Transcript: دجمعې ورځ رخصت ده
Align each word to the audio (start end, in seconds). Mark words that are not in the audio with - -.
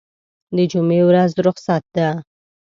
دجمعې 0.55 1.01
ورځ 1.09 1.31
رخصت 1.45 1.83
ده 1.95 2.07